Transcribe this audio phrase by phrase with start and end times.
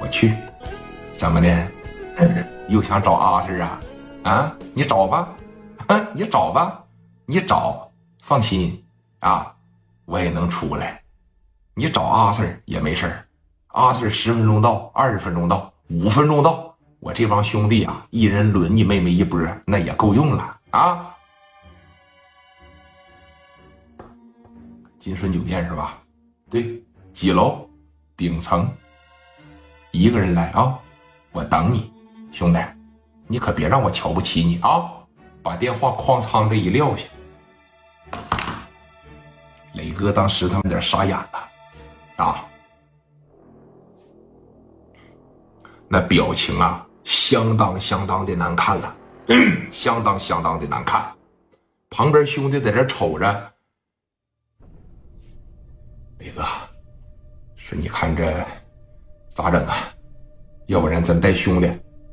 [0.00, 0.34] 我去，
[1.18, 1.68] 怎么的？
[2.68, 3.80] 又想找阿 Sir 啊？
[4.22, 5.34] 啊，你找吧，
[6.14, 6.82] 你找吧，
[7.26, 7.90] 你找，
[8.22, 8.82] 放心
[9.18, 9.54] 啊，
[10.04, 11.02] 我也能出来。
[11.74, 13.12] 你找阿 Sir 也没事
[13.68, 21.10] 阿 Sir 十分钟到，二十分钟到，五分钟到，我这帮兄弟啊，一人轮你妹妹一波，那也够用了啊。
[24.98, 25.98] 金顺酒店是吧？
[26.48, 26.82] 对，
[27.12, 27.68] 几楼？
[28.16, 28.72] 顶层。
[29.94, 30.76] 一个人来啊，
[31.30, 31.92] 我等你，
[32.32, 32.58] 兄弟，
[33.28, 34.90] 你可别让我瞧不起你啊！
[35.40, 37.06] 把电话哐仓这一撂下，
[39.74, 41.48] 磊哥当时他们点傻眼了。
[42.16, 42.44] 啊，
[45.86, 48.96] 那表情啊，相当相当的难看了，
[49.70, 51.08] 相当相当的难看。
[51.88, 53.52] 旁边兄弟在这瞅着，
[56.18, 56.44] 磊哥
[57.54, 58.44] 说：“你看这
[59.34, 59.74] 咋整啊？
[60.66, 61.68] 要不然咱带兄弟，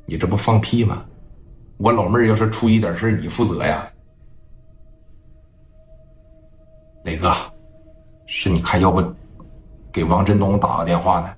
[0.06, 1.06] 你这不放屁吗？
[1.78, 3.88] 我老妹儿要是出一点事你负责呀。”
[7.06, 7.34] 磊哥，
[8.26, 9.04] 是你看要不？
[9.92, 11.30] 给王振东打个电话呢。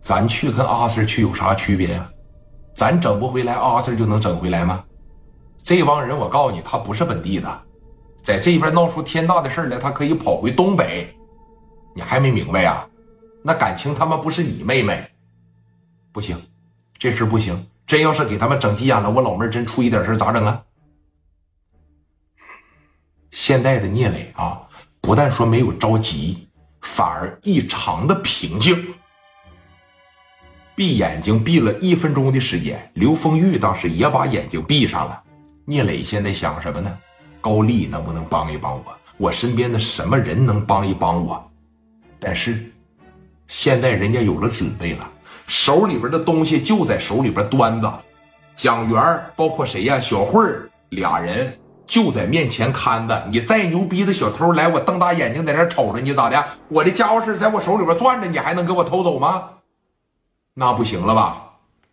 [0.00, 2.10] 咱去跟阿 Sir 去有啥区别呀？
[2.74, 4.84] 咱整不回来，阿 Sir 就能整回来吗？
[5.62, 7.62] 这帮人，我告诉你，他不是本地的，
[8.22, 11.12] 在这边闹出天大的事来，他可以跑回东北。
[11.94, 12.86] 你还没明白呀？
[13.46, 15.08] 那感情他妈不是你妹妹，
[16.10, 16.36] 不行，
[16.98, 17.64] 这事不行。
[17.86, 20.64] 真要是给他们整急眼了，我老妹真出一点事咋整啊？
[23.30, 24.66] 现在的聂磊啊，
[25.00, 26.48] 不但说没有着急。
[26.80, 28.76] 反而异常的平静。
[30.74, 35.22] 闭眼睛闭了一分钟的时间，刘丰玉当时也把眼睛闭上了。
[35.64, 36.98] 聂磊现在想什么呢？
[37.40, 38.96] 高丽能不能帮一帮我？
[39.18, 41.48] 我身边的什么人能帮一帮我？
[42.18, 42.72] 但是
[43.48, 45.10] 现在人家有了准备了，
[45.46, 48.02] 手里边的东西就在手里边端着。
[48.54, 50.00] 蒋元包括谁呀？
[50.00, 50.42] 小慧
[50.90, 51.58] 俩人。
[51.86, 56.44] 就在面前看着，你再牛逼的小偷来，我瞪大眼睛在那瞅着你咋的？
[56.68, 59.50] 我的家伙事在我手里边攥着，你还能给我偷走吗？
[60.54, 61.44] 那不行了吧？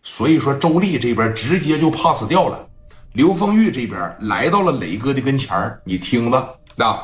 [0.01, 2.67] 所以说周丽这边直接就 pass 掉了。
[3.11, 6.99] 刘凤玉这边来到了磊哥的跟前你听着，那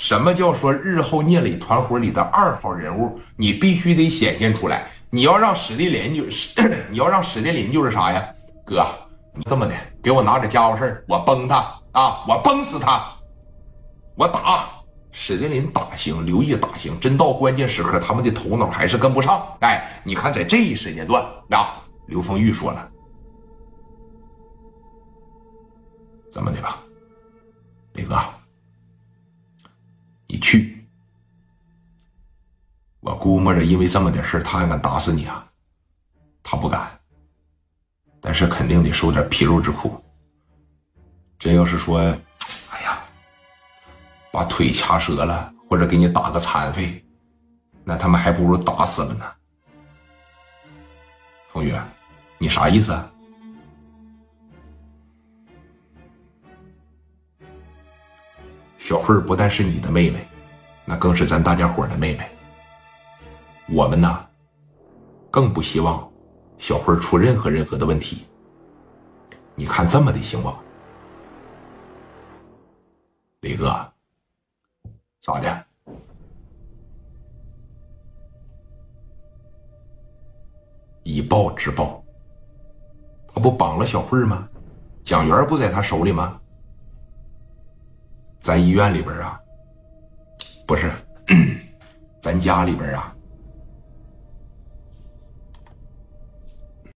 [0.00, 4.90] 什么叫说日后聂磊团伙里的二号人物，你必须得显现出来。
[5.10, 6.24] 你要让史殿林就，
[6.88, 8.26] 你要让史殿林就是啥呀？
[8.64, 8.82] 哥，
[9.34, 11.56] 你这么的，给我拿点家伙事我崩他。
[11.92, 12.24] 啊！
[12.26, 13.12] 我崩死他！
[14.14, 14.70] 我打
[15.12, 19.46] 史殿林打行，刘毅打行，真到关键时刻，他们的头脑还是跟不上。
[19.60, 22.88] 哎，你看，在这一时间段，啊，刘丰玉说了，
[26.32, 26.78] 怎么的吧，
[27.92, 28.16] 李哥，
[30.32, 30.86] 你去，
[33.00, 35.44] 我估摸着，因为这么点事他还敢打死你啊？
[36.40, 36.88] 他不敢，
[38.20, 40.00] 但是肯定得受点皮肉之苦。
[41.36, 43.02] 真要是说，哎呀，
[44.30, 47.04] 把腿掐折了，或者给你打个残废，
[47.82, 49.24] 那他们还不如打死了呢。
[51.52, 51.74] 风雨，
[52.38, 52.96] 你啥意思？
[58.90, 60.26] 小慧不但是你的妹妹，
[60.84, 62.28] 那更是咱大家伙的妹妹。
[63.68, 64.26] 我们呢，
[65.30, 66.10] 更不希望
[66.58, 68.26] 小慧出任何任何的问题。
[69.54, 70.52] 你看这么的行不？
[73.42, 73.68] 李哥，
[75.22, 75.64] 咋的？
[81.04, 82.02] 以暴制暴，
[83.32, 84.48] 他不绑了小慧吗？
[85.04, 86.40] 蒋元不在他手里吗？
[88.40, 89.38] 咱医院里边啊，
[90.66, 90.90] 不是，
[92.20, 93.14] 咱家里边啊，